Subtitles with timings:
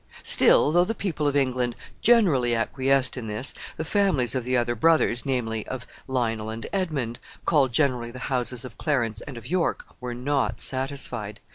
[0.23, 4.73] Still, though the people of England generally acquiesced in this, the families of the other
[4.73, 9.85] brothers, namely, of Lionel and Edmund, called generally the houses of Clarence and of York,
[9.99, 11.39] were not satisfied.